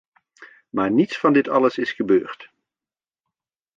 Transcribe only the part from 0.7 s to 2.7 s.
niets van dit alles is gebeurd.